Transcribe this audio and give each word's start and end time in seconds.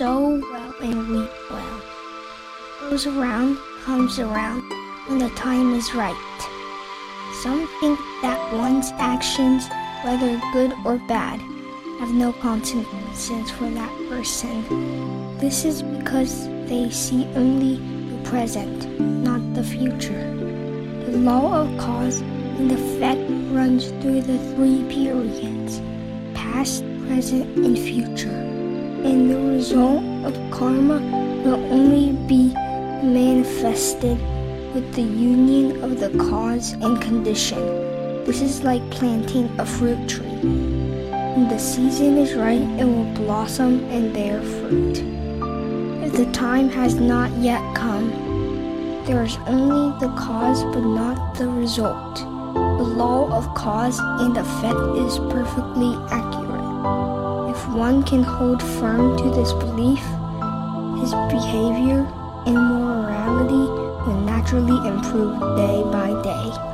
sow 0.00 0.40
well 0.50 0.74
and 0.80 1.08
reap 1.08 1.30
well. 1.50 1.82
Goes 2.80 3.06
around, 3.06 3.58
comes 3.84 4.18
around 4.18 4.62
when 5.06 5.18
the 5.18 5.28
time 5.36 5.74
is 5.74 5.94
right. 5.94 6.38
Some 7.42 7.68
think 7.80 7.98
that 8.22 8.40
one's 8.54 8.92
actions, 8.92 9.68
whether 10.02 10.40
good 10.54 10.72
or 10.86 10.96
bad, 11.06 11.38
have 11.98 12.14
no 12.14 12.32
consequences 12.32 13.50
for 13.50 13.68
that 13.68 13.92
person. 14.08 15.36
This 15.36 15.66
is 15.66 15.82
because 15.82 16.48
they 16.64 16.88
see 16.88 17.26
only 17.34 17.76
the 18.10 18.26
present, 18.30 18.98
not 18.98 19.42
the 19.52 19.62
future. 19.62 20.34
The 21.10 21.18
law 21.18 21.60
of 21.60 21.78
cause 21.78 22.22
and 22.22 22.72
effect 22.72 23.20
runs 23.52 23.88
through 24.00 24.22
the 24.22 24.38
three 24.54 24.82
periods 24.88 25.82
past, 26.32 26.84
present, 27.06 27.54
and 27.58 27.78
future. 27.78 28.59
Result 29.70 30.02
of 30.24 30.50
karma 30.50 30.98
will 31.44 31.62
only 31.72 32.10
be 32.26 32.52
manifested 33.04 34.18
with 34.74 34.92
the 34.94 35.02
union 35.02 35.80
of 35.84 36.00
the 36.00 36.10
cause 36.18 36.72
and 36.72 37.00
condition. 37.00 37.60
This 38.24 38.40
is 38.40 38.64
like 38.64 38.82
planting 38.90 39.48
a 39.60 39.64
fruit 39.64 40.08
tree. 40.08 40.26
When 40.26 41.46
the 41.48 41.58
season 41.58 42.18
is 42.18 42.34
right, 42.34 42.60
it 42.80 42.84
will 42.84 43.14
blossom 43.14 43.84
and 43.90 44.12
bear 44.12 44.42
fruit. 44.42 45.04
If 46.04 46.14
the 46.14 46.28
time 46.32 46.68
has 46.70 46.96
not 46.96 47.30
yet 47.38 47.62
come, 47.76 48.10
there 49.06 49.22
is 49.22 49.36
only 49.46 49.96
the 50.00 50.12
cause 50.16 50.64
but 50.74 50.82
not 50.82 51.36
the 51.36 51.46
result. 51.46 52.16
The 52.16 52.90
law 52.98 53.30
of 53.32 53.54
cause 53.54 54.00
and 54.00 54.36
effect 54.36 54.80
is 55.06 55.16
perfectly 55.32 55.94
accurate. 56.10 56.29
One 57.74 58.02
can 58.02 58.22
hold 58.22 58.60
firm 58.60 59.16
to 59.16 59.30
this 59.30 59.52
belief, 59.52 60.02
his 61.00 61.12
behavior 61.30 62.04
and 62.44 62.56
morality 62.56 63.64
will 64.04 64.20
naturally 64.22 64.88
improve 64.88 65.38
day 65.56 65.82
by 65.84 66.20
day. 66.22 66.69